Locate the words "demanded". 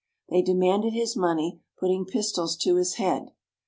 0.41-0.93